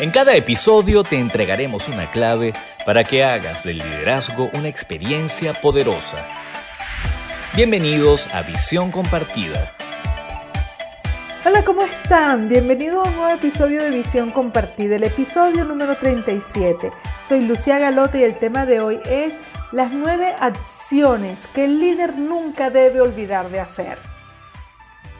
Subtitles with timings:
[0.00, 2.52] En cada episodio te entregaremos una clave
[2.84, 6.26] para que hagas del liderazgo una experiencia poderosa.
[7.54, 9.72] Bienvenidos a Visión Compartida.
[11.44, 12.48] Hola, ¿cómo están?
[12.48, 16.90] Bienvenidos a un nuevo episodio de Visión Compartida, el episodio número 37.
[17.22, 19.34] Soy Lucía Galote y el tema de hoy es
[19.70, 24.13] las nueve acciones que el líder nunca debe olvidar de hacer.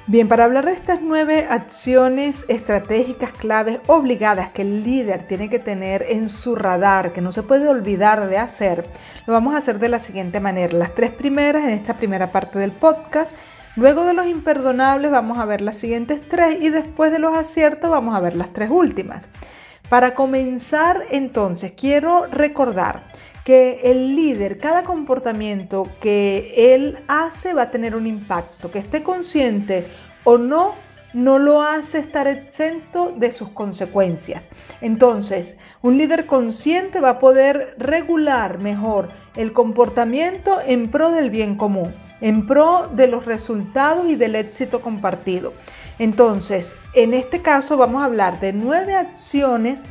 [0.06, 5.58] Bien, para hablar de estas nueve acciones estratégicas claves obligadas que el líder tiene que
[5.58, 8.86] tener en su radar, que no se puede olvidar de hacer,
[9.24, 10.76] lo vamos a hacer de la siguiente manera.
[10.76, 13.34] Las tres primeras en esta primera parte del podcast,
[13.76, 17.88] luego de los imperdonables vamos a ver las siguientes tres y después de los aciertos
[17.90, 19.30] vamos a ver las tres últimas.
[19.88, 23.04] Para comenzar entonces, quiero recordar
[23.44, 29.02] que el líder, cada comportamiento que él hace va a tener un impacto, que esté
[29.02, 29.86] consciente
[30.24, 30.74] o no,
[31.12, 34.48] no lo hace estar exento de sus consecuencias.
[34.80, 41.56] Entonces, un líder consciente va a poder regular mejor el comportamiento en pro del bien
[41.56, 45.52] común, en pro de los resultados y del éxito compartido.
[45.98, 49.82] Entonces, en este caso vamos a hablar de nueve acciones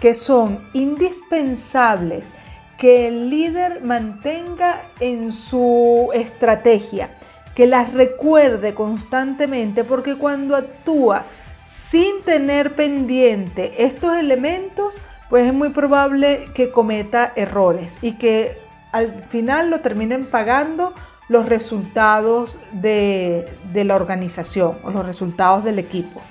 [0.00, 2.32] que son indispensables
[2.78, 7.10] que el líder mantenga en su estrategia,
[7.54, 11.24] que las recuerde constantemente, porque cuando actúa
[11.66, 14.96] sin tener pendiente estos elementos,
[15.30, 18.58] pues es muy probable que cometa errores y que
[18.92, 20.92] al final lo terminen pagando
[21.28, 26.22] los resultados de, de la organización o los resultados del equipo.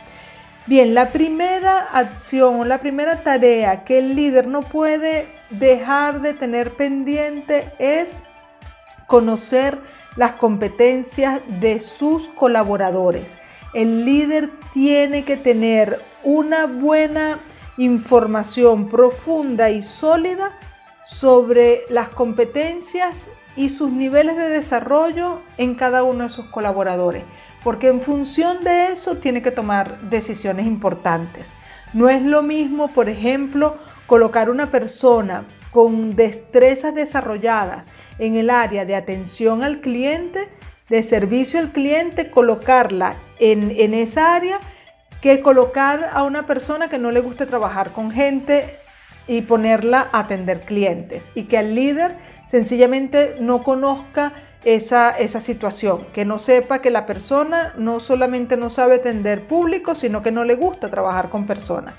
[0.68, 6.74] Bien, la primera acción, la primera tarea que el líder no puede dejar de tener
[6.74, 8.18] pendiente es
[9.06, 9.78] conocer
[10.16, 13.36] las competencias de sus colaboradores.
[13.76, 17.38] El líder tiene que tener una buena
[17.78, 20.58] información profunda y sólida
[21.06, 27.24] sobre las competencias y sus niveles de desarrollo en cada uno de sus colaboradores
[27.66, 31.50] porque en función de eso tiene que tomar decisiones importantes.
[31.94, 37.88] No es lo mismo, por ejemplo, colocar una persona con destrezas desarrolladas
[38.20, 40.48] en el área de atención al cliente,
[40.90, 44.60] de servicio al cliente, colocarla en, esa área
[45.20, 48.76] que colocar a una persona que no le guste trabajar con gente
[49.28, 52.16] y ponerla a atender clientes y que el líder
[52.48, 54.34] sencillamente no conozca
[54.66, 59.96] esa, esa situación, que no sepa que la persona no solamente no sabe atender público,
[59.96, 61.94] sino que no le gusta trabajar con personas.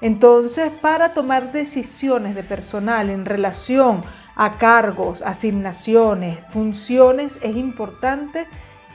[0.00, 4.02] Entonces, para tomar decisiones de personal en relación
[4.36, 8.46] a cargos, asignaciones, funciones, es importante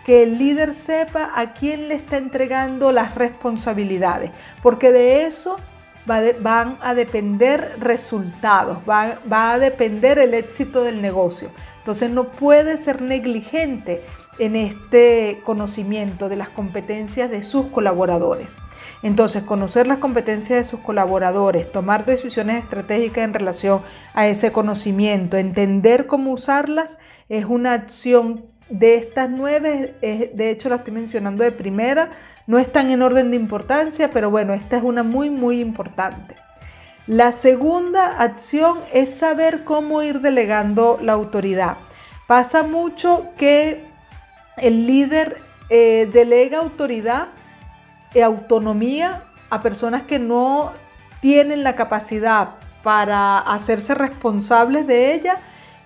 [0.05, 4.31] que el líder sepa a quién le está entregando las responsabilidades,
[4.63, 5.57] porque de eso
[6.05, 11.49] van a depender resultados, va, va a depender el éxito del negocio.
[11.79, 14.03] Entonces no puede ser negligente
[14.39, 18.57] en este conocimiento de las competencias de sus colaboradores.
[19.03, 23.81] Entonces, conocer las competencias de sus colaboradores, tomar decisiones estratégicas en relación
[24.13, 26.97] a ese conocimiento, entender cómo usarlas,
[27.29, 32.11] es una acción de estas nueve, de hecho la estoy mencionando de primera,
[32.51, 36.35] no están en orden de importancia, pero bueno, esta es una muy, muy importante.
[37.07, 41.77] La segunda acción es saber cómo ir delegando la autoridad.
[42.27, 43.85] Pasa mucho que
[44.57, 47.29] el líder eh, delega autoridad
[48.13, 50.73] y autonomía a personas que no
[51.21, 55.39] tienen la capacidad para hacerse responsables de ella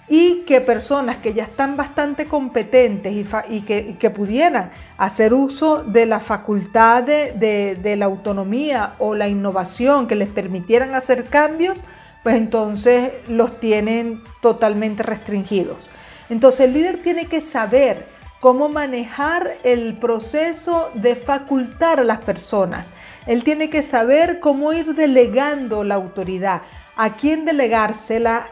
[0.07, 3.13] y que personas que ya están bastante competentes
[3.49, 10.07] y, que, pudieran hacer uso de la facultad de, de, la autonomía o la innovación
[10.07, 11.79] que les permitieran hacer cambios,
[12.21, 15.89] pues entonces los tienen totalmente restringidos.
[16.29, 18.07] Entonces el líder tiene que saber
[18.39, 22.87] cómo manejar el proceso de facultar a las personas.
[23.25, 26.61] Él tiene que saber cómo ir delegando la autoridad,
[26.95, 28.45] a quién delegársela,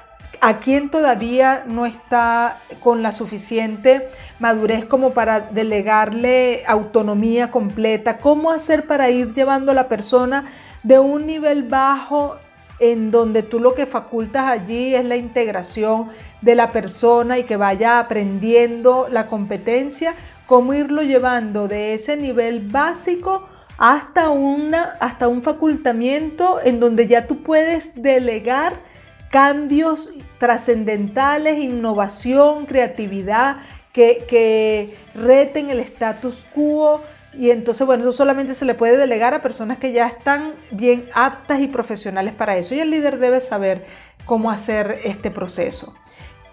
[0.45, 4.09] a quien todavía no está con la suficiente
[4.39, 10.43] madurez como para delegarle autonomía completa, cómo hacer para ir llevando a la persona
[10.83, 12.35] de un nivel bajo
[12.79, 16.09] en donde tú lo que facultas allí es la integración
[16.41, 20.13] de la persona y que vaya aprendiendo la competencia,
[20.45, 23.47] cómo irlo llevando de ese nivel básico
[23.77, 28.91] hasta, una, hasta un facultamiento en donde ya tú puedes delegar
[29.33, 37.01] cambios trascendentales, innovación, creatividad, que, reten el status quo,
[37.35, 41.09] Y entonces, bueno, eso solamente se le puede delegar a personas que ya están bien
[41.15, 42.75] aptas y profesionales para eso.
[42.75, 43.87] Y el líder debe saber
[44.25, 45.95] cómo hacer este proceso.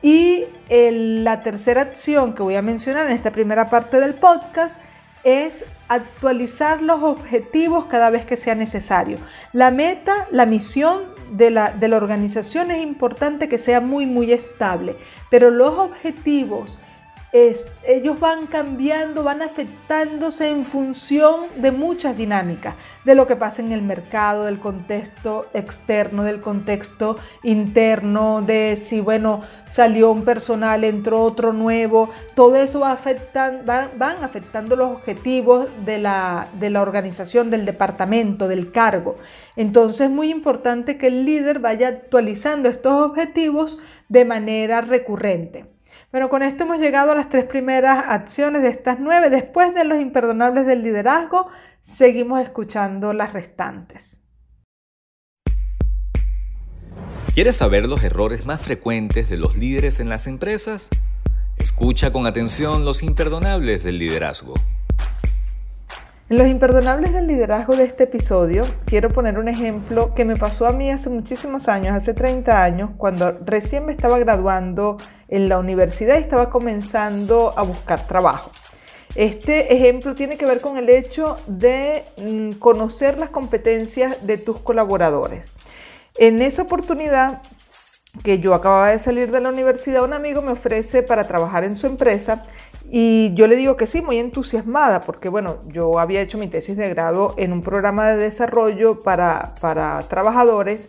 [0.01, 4.81] Y la tercera acción que voy a mencionar en esta primera parte del podcast
[5.23, 9.19] es actualizar los objetivos cada vez que sea necesario.
[9.53, 14.33] La meta, la misión de la, de la organización es importante que sea muy, muy
[14.33, 14.97] estable,
[15.31, 16.79] pero los objetivos
[17.33, 22.75] ellos van cambiando, van afectándose en función de muchas dinámicas,
[23.05, 29.01] de lo que pasa en el mercado, del contexto externo, del contexto interno, de si,
[29.01, 35.69] bueno, salió un personal, entró otro nuevo, todo eso va afectan, van, afectando los objetivos
[35.85, 39.17] de la, de la organización, del departamento, del cargo.
[39.57, 43.79] Entonces es muy importante que el líder vaya actualizando estos objetivos
[44.09, 45.67] de manera recurrente.
[46.13, 49.31] Bueno, con esto hemos llegado a las tres primeras acciones de estas nueve.
[49.31, 51.47] Después de los imperdonables del liderazgo,
[51.83, 54.21] seguimos escuchando las restantes.
[57.33, 60.89] ¿Quieres saber los errores más frecuentes de los líderes en las empresas?
[61.59, 64.55] Escucha con atención los imperdonables del liderazgo.
[66.31, 70.69] En los imperdonables del liderazgo de este episodio, quiero poner un ejemplo que me pasó
[70.69, 74.97] a mí hace muchísimos años, hace 30 años, cuando recién me estaba graduando
[75.27, 78.53] en la universidad y estaba comenzando a buscar trabajo.
[79.17, 84.61] Este ejemplo tiene que ver con el hecho de mm, conocer las competencias de tus
[84.61, 85.51] colaboradores.
[86.17, 87.43] En esa oportunidad
[88.23, 91.77] que yo acababa de salir de la universidad, un amigo me ofrece para trabajar en
[91.77, 92.45] su empresa
[92.93, 96.77] y yo le digo que sí, muy entusiasmada, porque bueno, yo había hecho mi tesis
[96.77, 99.55] de grado en un programa de desarrollo para,
[100.09, 100.89] trabajadores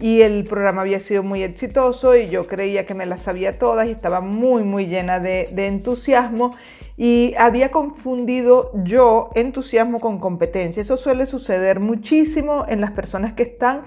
[0.00, 3.86] y el programa había sido muy exitoso y yo creía que me las sabía todas
[3.86, 6.56] y estaba muy, muy llena de, de entusiasmo
[6.96, 10.80] y había confundido yo entusiasmo con competencia.
[10.80, 13.82] Eso suele suceder muchísimo en las personas que están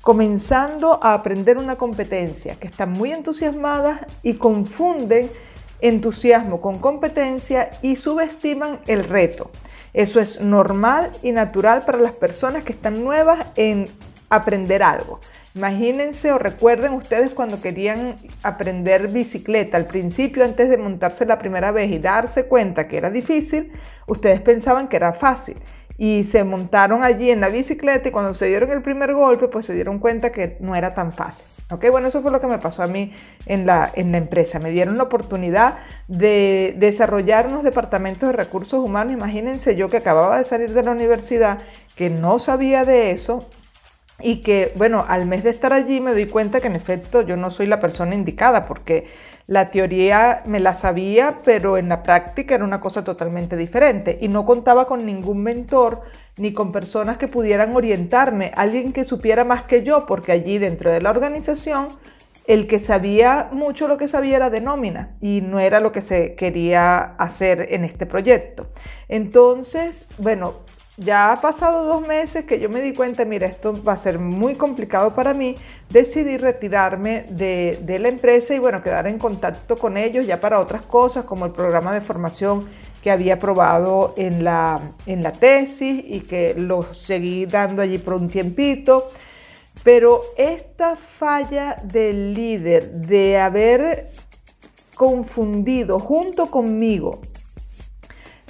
[0.00, 5.30] comenzando a aprender una competencia, que están muy entusiasmadas y confunden
[5.82, 9.50] entusiasmo con competencia y subestiman el reto.
[9.92, 13.88] Eso es normal y natural para las personas que están nuevas en
[14.28, 15.20] aprender algo.
[15.56, 19.76] Imagínense o recuerden ustedes cuando querían aprender bicicleta.
[19.76, 23.72] Al principio, antes de montarse la primera vez y darse cuenta que era difícil,
[24.06, 25.56] ustedes pensaban que era fácil.
[25.98, 29.66] Y se montaron allí en la bicicleta y cuando se dieron el primer golpe, pues
[29.66, 31.44] se dieron cuenta que no era tan fácil.
[31.70, 33.12] Ok, bueno, eso fue lo que me pasó a mí
[33.46, 34.58] en la, en la empresa.
[34.58, 35.78] Me dieron la oportunidad
[36.08, 39.12] de desarrollar unos departamentos de recursos humanos.
[39.12, 41.58] Imagínense yo que acababa de salir de la universidad,
[41.94, 43.48] que no sabía de eso
[44.22, 47.36] y que, bueno, al mes de estar allí me doy cuenta que en efecto yo
[47.36, 49.08] no soy la persona indicada porque
[49.46, 54.28] la teoría me la sabía, pero en la práctica era una cosa totalmente diferente y
[54.28, 56.02] no contaba con ningún mentor
[56.40, 60.90] ni con personas que pudieran orientarme, alguien que supiera más que yo, porque allí dentro
[60.90, 61.88] de la organización
[62.46, 66.00] el que sabía mucho lo que sabía era de nómina y no era lo que
[66.00, 68.68] se quería hacer en este proyecto.
[69.08, 70.54] Entonces, bueno,
[70.96, 74.18] ya ha pasado dos meses que yo me di cuenta, mira, esto va a ser
[74.18, 75.56] muy complicado para mí,
[75.90, 80.58] decidí retirarme de, de la empresa y bueno, quedar en contacto con ellos ya para
[80.58, 82.66] otras cosas como el programa de formación
[83.02, 88.14] que había probado en la, en la tesis y que lo seguí dando allí por
[88.14, 89.08] un tiempito.
[89.82, 94.10] Pero esta falla del líder de haber
[94.94, 97.20] confundido junto conmigo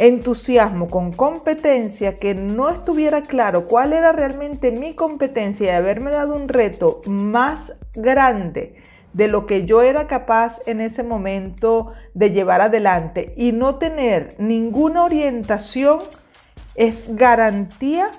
[0.00, 6.35] entusiasmo con competencia, que no estuviera claro cuál era realmente mi competencia y haberme dado
[6.35, 8.76] un reto más grande
[9.12, 14.37] de lo que yo era capaz en ese momento de llevar adelante y no tener
[14.38, 16.00] ninguna orientación
[16.75, 18.11] es garantía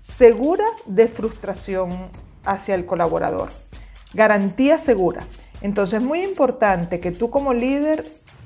[0.00, 2.10] segura de frustración
[2.44, 3.50] hacia el colaborador.
[4.12, 5.26] Garantía segura.
[5.62, 8.04] Entonces es muy importante que tú como líder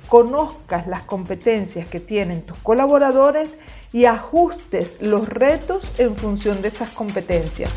[0.09, 3.59] conozcas las competencias que tienen tus colaboradores
[3.93, 7.73] y ajustes los retos en función de esas competencias.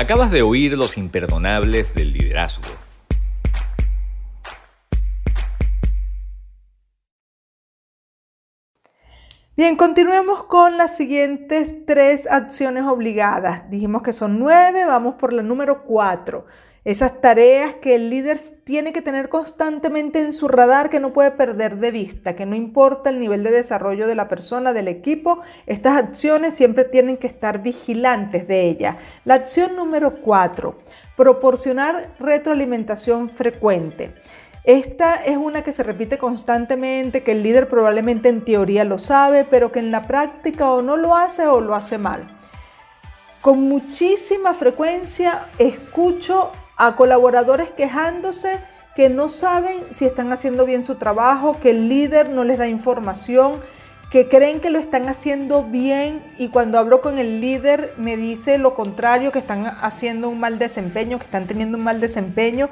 [0.00, 2.64] Acabas de oír los imperdonables del liderazgo.
[9.58, 13.68] Bien, continuemos con las siguientes tres acciones obligadas.
[13.68, 16.46] Dijimos que son nueve, vamos por la número cuatro.
[16.82, 21.30] Esas tareas que el líder tiene que tener constantemente en su radar, que no puede
[21.30, 25.40] perder de vista, que no importa el nivel de desarrollo de la persona, del equipo,
[25.66, 28.96] estas acciones siempre tienen que estar vigilantes de ella.
[29.26, 30.78] La acción número cuatro,
[31.18, 34.14] proporcionar retroalimentación frecuente.
[34.64, 39.44] Esta es una que se repite constantemente, que el líder probablemente en teoría lo sabe,
[39.44, 42.26] pero que en la práctica o no lo hace o lo hace mal.
[43.42, 48.58] Con muchísima frecuencia escucho a colaboradores quejándose
[48.96, 52.68] que no saben si están haciendo bien su trabajo, que el líder no les da
[52.68, 53.60] información,
[54.10, 58.56] que creen que lo están haciendo bien y cuando hablo con el líder me dice
[58.56, 62.70] lo contrario, que están haciendo un mal desempeño, que están teniendo un mal desempeño.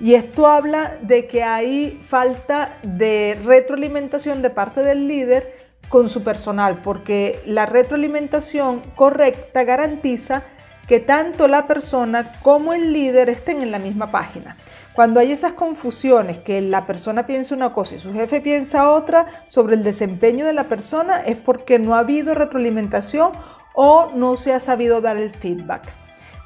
[0.00, 5.54] Y esto habla de que hay falta de retroalimentación de parte del líder
[5.90, 10.44] con su personal, porque la retroalimentación correcta garantiza
[10.90, 14.56] que tanto la persona como el líder estén en la misma página.
[14.92, 19.24] Cuando hay esas confusiones, que la persona piensa una cosa y su jefe piensa otra
[19.46, 23.30] sobre el desempeño de la persona, es porque no ha habido retroalimentación
[23.72, 25.94] o no se ha sabido dar el feedback.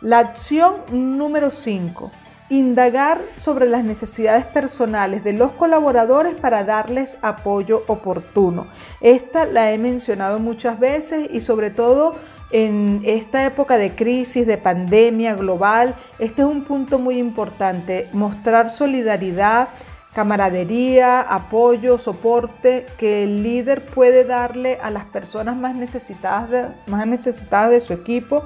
[0.02, 2.10] La acción número 5.
[2.50, 8.66] Indagar sobre las necesidades personales de los colaboradores para darles apoyo oportuno.
[9.00, 12.16] Esta la he mencionado muchas veces y sobre todo
[12.54, 18.70] en esta época de crisis, de pandemia global, este es un punto muy importante, mostrar
[18.70, 19.70] solidaridad,
[20.14, 27.08] camaradería, apoyo, soporte que el líder puede darle a las personas más necesitadas de, más
[27.08, 28.44] necesitadas de su equipo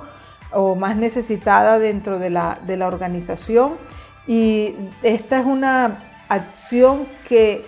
[0.52, 3.74] o más necesitadas dentro de la, de la organización.
[4.26, 5.98] Y esta es una
[6.30, 7.62] acción que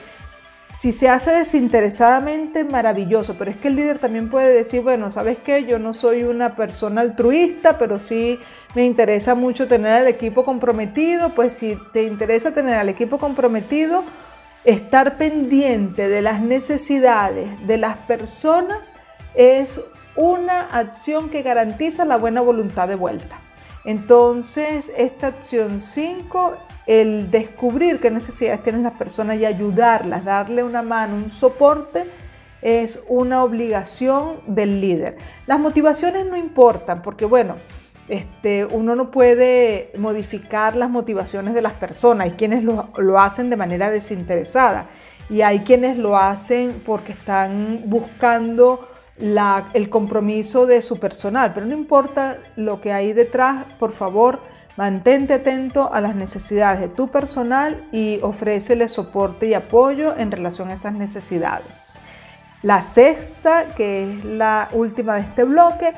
[0.80, 5.37] si se hace desinteresadamente, maravilloso, pero es que el líder también puede decir, bueno, ¿sabes
[5.37, 5.66] qué?
[5.66, 8.40] Yo no soy una persona altruista, pero sí
[8.75, 14.04] me interesa mucho tener al equipo comprometido, pues si te interesa tener al equipo comprometido,
[14.64, 18.94] estar pendiente de las necesidades de las personas
[19.34, 19.82] es
[20.16, 23.38] una acción que garantiza la buena voluntad de vuelta.
[23.84, 26.56] Entonces, esta acción 5
[26.90, 32.04] el descubrir qué necesidades tienen las personas y ayudarlas, darle una mano, un soporte,
[32.62, 35.16] es una obligación del líder.
[35.47, 37.59] Las motivaciones no importan porque, bueno,
[38.09, 42.25] este, uno no puede modificar las motivaciones de las personas.
[42.25, 44.88] Hay quienes lo, lo hacen de manera desinteresada
[45.30, 51.52] y hay quienes lo hacen porque están buscando el compromiso de su personal.
[51.54, 54.40] Pero no importa lo que hay detrás, por favor,
[54.80, 60.70] Mantente atento a las necesidades de tu personal y ofrécele soporte y apoyo en relación
[60.70, 61.82] a esas necesidades.
[62.62, 65.92] La sexta, que es la última de este bloque,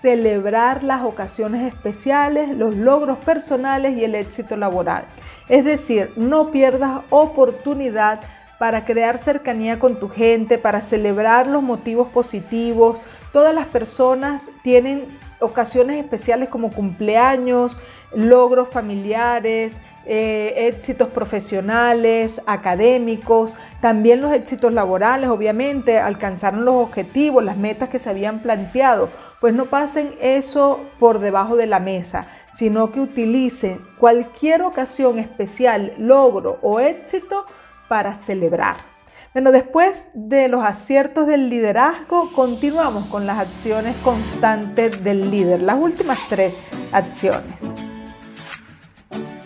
[0.00, 5.04] celebrar las ocasiones especiales, los logros personales y el éxito laboral.
[5.50, 8.20] Es decir, no pierdas oportunidad
[8.58, 13.02] para crear cercanía con tu gente, para celebrar los motivos positivos.
[13.30, 17.78] Todas las personas tienen ocasiones especiales como cumpleaños,
[18.14, 27.56] logros familiares, eh, éxitos profesionales, académicos, también los éxitos laborales, obviamente, alcanzaron los objetivos, las
[27.56, 29.10] metas que se habían planteado.
[29.40, 35.92] Pues no pasen eso por debajo de la mesa, sino que utilicen cualquier ocasión especial,
[35.98, 37.44] logro o éxito
[37.88, 38.91] para celebrar.
[39.32, 45.76] Bueno, después de los aciertos del liderazgo, continuamos con las acciones constantes del líder, las
[45.76, 46.58] últimas tres
[46.92, 47.62] acciones.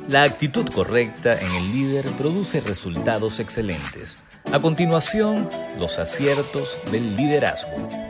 [0.09, 4.19] La actitud correcta en el líder produce resultados excelentes.
[4.53, 8.06] A continuación, los aciertos del liderazgo.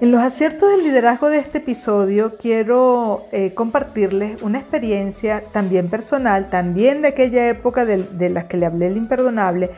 [0.00, 6.48] En los aciertos del liderazgo de este episodio quiero eh, compartirles una experiencia también personal,
[6.48, 9.70] también de aquella época de, de la que le hablé el imperdonable,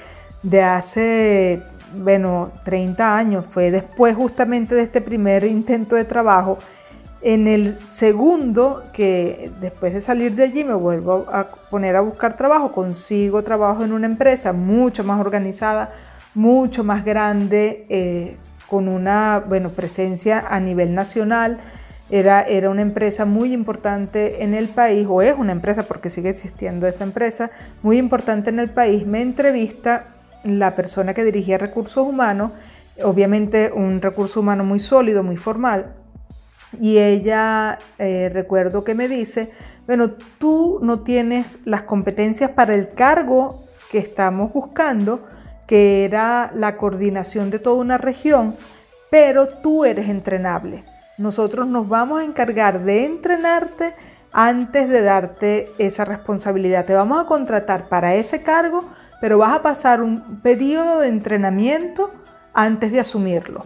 [0.43, 1.63] de hace,
[1.95, 6.59] bueno, 30 años, fue después justamente de este primer intento de trabajo.
[7.23, 12.37] En el segundo, que después de salir de allí me vuelvo a poner a buscar
[12.37, 15.93] trabajo, consigo trabajo en una empresa mucho más organizada,
[16.35, 17.87] mucho más grande.
[17.89, 18.37] Eh,
[18.71, 21.59] con una bueno, presencia a nivel nacional.
[22.09, 26.31] Era, era una empresa muy importante en el país, o es una empresa porque sigue
[26.31, 27.51] existiendo esa empresa,
[27.83, 29.07] muy importante en el país.
[29.07, 30.07] Me entrevista
[30.45, 32.53] la persona que dirigía recursos humanos,
[33.03, 35.93] obviamente un recurso humano muy sólido, muy formal,
[36.79, 39.51] y ella, eh, recuerdo que me dice,
[39.87, 45.27] bueno, tú no tienes las competencias para el cargo que estamos buscando,
[45.71, 48.57] que era la coordinación de toda una región,
[49.09, 50.83] pero tú eres entrenable.
[51.17, 53.95] Nosotros nos vamos a encargar de entrenarte
[54.33, 56.87] antes de darte esa responsabilidad.
[56.87, 58.85] Te vamos a contratar para ese cargo,
[59.21, 62.11] pero vas a pasar un periodo de entrenamiento
[62.53, 63.65] antes de asumirlo.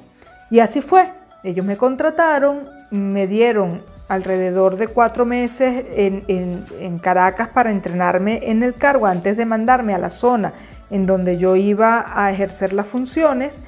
[0.51, 1.11] Y así fue.
[1.43, 8.63] Ellos me contrataron, me dieron alrededor de cuatro meses en, en, Caracas para entrenarme en
[8.63, 10.53] el cargo antes de mandarme a la zona
[10.91, 13.61] en donde yo iba a ejercer las funciones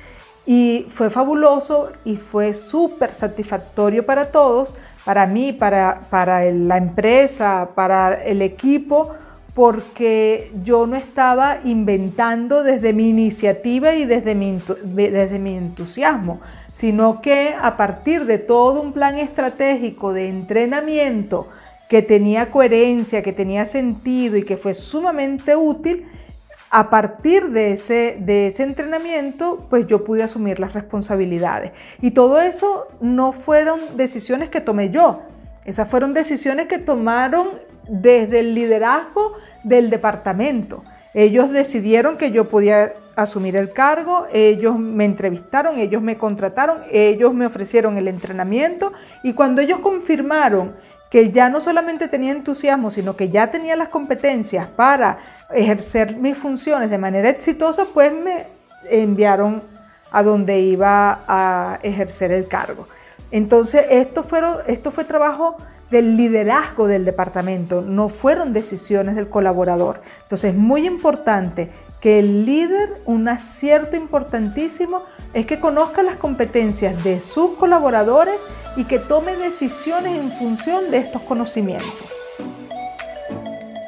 [0.46, 7.70] y fue fabuloso y fue súper satisfactorio para todos, para mí, para, para la empresa,
[7.74, 9.10] para el equipo,
[9.54, 16.40] porque yo no estaba inventando desde mi iniciativa y desde mi, desde mi entusiasmo,
[16.72, 21.48] sino que a partir de todo un plan estratégico de entrenamiento
[21.88, 26.06] que tenía coherencia, que tenía sentido y que fue sumamente útil,
[26.70, 31.72] a partir de ese, de ese entrenamiento, pues yo pude asumir las responsabilidades.
[32.00, 35.22] Y todo eso no fueron decisiones que tomé yo,
[35.64, 37.48] esas fueron decisiones que tomaron
[37.88, 40.84] desde el liderazgo del departamento.
[41.12, 47.32] Ellos decidieron que yo podía asumir el cargo, ellos me entrevistaron, ellos me contrataron, ellos
[47.32, 48.92] me ofrecieron el entrenamiento
[49.22, 50.76] y cuando ellos confirmaron
[51.16, 55.16] que ya no solamente tenía entusiasmo, sino que ya tenía las competencias para
[55.48, 58.48] ejercer mis funciones de manera exitosa, pues me
[58.90, 59.62] enviaron
[60.12, 62.86] a donde iba a ejercer el cargo.
[63.30, 65.56] Entonces, esto, fueron, esto fue trabajo
[65.90, 70.02] del liderazgo del departamento, no fueron decisiones del colaborador.
[70.24, 71.70] Entonces es muy importante
[72.02, 75.02] que el líder, un acierto importantísimo,
[75.34, 78.40] es que conozca las competencias de sus colaboradores
[78.76, 82.12] y que tome decisiones en función de estos conocimientos.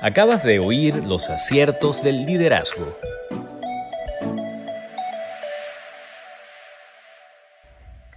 [0.02, 2.86] Acabas de oír los aciertos del liderazgo.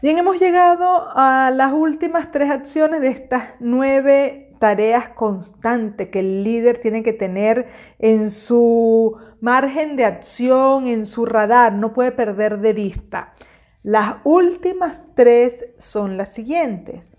[0.02, 6.44] Bien, hemos llegado a las últimas tres acciones de estas nueve tareas constantes que el
[6.44, 7.68] líder tiene que tener
[8.00, 13.34] en su margen de acción, en su radar, no puede perder de vista.
[13.84, 17.10] Las últimas tres son las siguientes.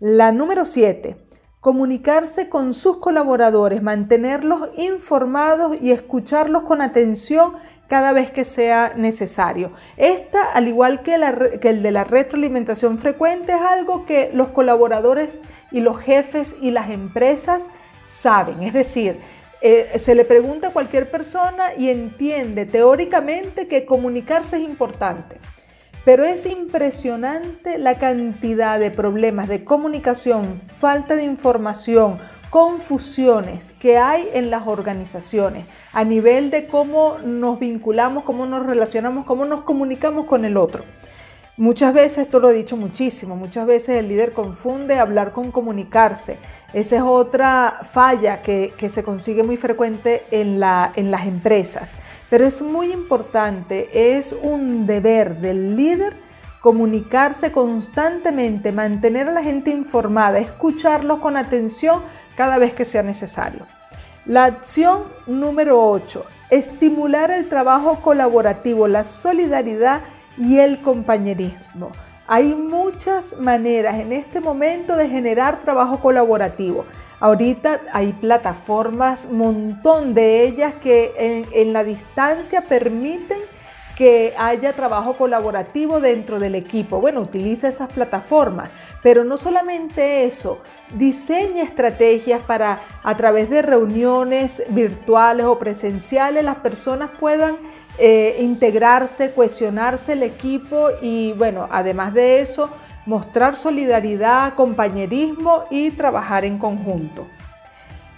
[0.00, 1.16] La número siete,
[1.60, 7.54] comunicarse con sus colaboradores, mantenerlos informados y escucharlos con atención
[7.88, 9.72] cada vez que sea necesario.
[9.96, 15.40] Esta, al igual que, el de la retroalimentación frecuente, es algo que los colaboradores
[15.72, 17.64] y los jefes y las empresas
[18.06, 18.62] saben.
[18.62, 19.18] Es decir,
[19.60, 25.36] eh, se le pregunta a cualquier persona y entiende teóricamente que comunicarse es importante.
[26.04, 32.18] Pero es impresionante la cantidad de problemas de comunicación, falta de información,
[32.50, 39.26] confusiones que hay en las organizaciones a nivel de cómo nos vinculamos, cómo nos relacionamos,
[39.26, 40.84] cómo nos comunicamos con el otro.
[41.58, 46.38] Muchas veces, esto lo he dicho muchísimo, muchas veces el líder confunde hablar con comunicarse.
[46.72, 50.62] Esa es otra falla que, se consigue muy frecuente en,
[50.96, 51.90] en las empresas.
[52.28, 56.28] Pero es muy importante, es un deber del líder
[56.60, 62.02] comunicarse constantemente, mantener a la gente informada, escucharlos con atención
[62.36, 63.66] cada vez que sea necesario.
[64.26, 70.02] La acción número 8, estimular el trabajo colaborativo, la solidaridad
[70.36, 71.92] y el compañerismo.
[72.30, 76.84] Hay muchas maneras en este momento de generar trabajo colaborativo.
[77.20, 83.38] Ahorita hay plataformas, montón de ellas que en, la distancia permiten
[83.96, 87.00] que haya trabajo colaborativo dentro del equipo.
[87.00, 88.68] Bueno, utiliza esas plataformas,
[89.02, 90.60] pero no solamente eso,
[90.94, 97.56] diseña estrategias para a través de reuniones virtuales o presenciales las personas puedan
[97.98, 102.70] eh, integrarse, cohesionarse el equipo y bueno, además de eso,
[103.06, 107.26] mostrar solidaridad, compañerismo y trabajar en conjunto.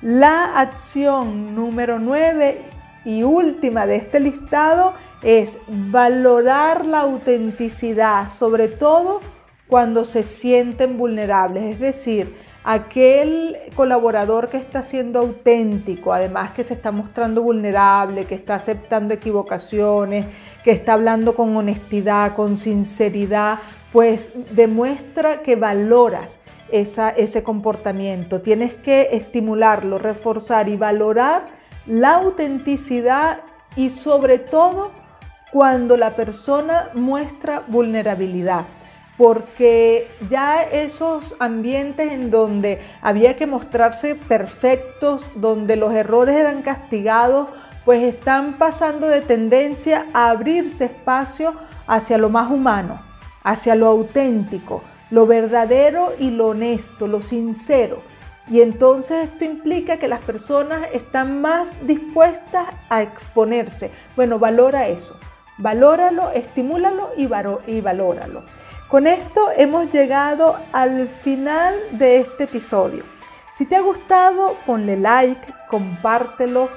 [0.03, 2.61] La acción número 9
[3.05, 9.21] y última de este listado es valorar la autenticidad, sobre todo
[9.67, 16.75] cuando se sienten vulnerables, es decir, aquel colaborador que está siendo auténtico, además que se
[16.75, 20.27] está mostrando vulnerable, que está aceptando equivocaciones,
[20.63, 23.59] que está hablando con honestidad, con sinceridad,
[23.93, 26.37] pues demuestra que valoras
[26.71, 28.43] ese comportamiento.
[28.43, 31.47] Tienes que estimularlo, reforzar y valorar
[31.87, 33.41] la autenticidad
[33.75, 34.93] y sobre todo
[35.51, 38.67] cuando la persona muestra vulnerabilidad
[39.21, 47.49] porque ya esos ambientes en donde había que mostrarse perfectos, donde los errores eran castigados,
[47.85, 51.53] pues están pasando de tendencia a abrirse espacio
[51.87, 53.03] hacia lo más humano,
[53.43, 58.01] hacia lo auténtico, lo verdadero y lo honesto, lo sincero.
[58.49, 63.91] Y entonces esto implica que las personas están más dispuestas a exponerse.
[64.17, 65.21] Bueno, valora eso,
[65.59, 67.29] valóralo, estimúlalo y,
[67.67, 68.45] y valóralo.
[68.91, 73.05] Con esto hemos llegado al final de este episodio.
[73.55, 76.69] Si te ha gustado, ponle like, compártelo,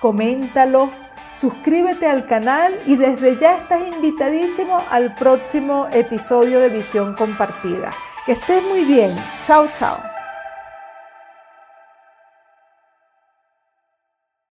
[0.00, 0.90] coméntalo,
[1.34, 7.92] suscríbete al canal y desde ya estás invitadísimo al próximo episodio de Visión Compartida.
[8.24, 9.14] Que estés muy bien.
[9.42, 9.98] Chao, chao.